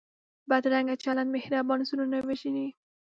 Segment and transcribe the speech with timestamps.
[0.49, 2.67] بدرنګه چلند مهربان زړونه وژني